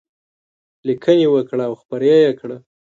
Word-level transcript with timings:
لیکنې 0.87 1.27
وکړه 1.29 1.63
او 1.69 1.73
خپرې 1.81 2.13
یې 2.23 2.31
کړه. 2.39 2.57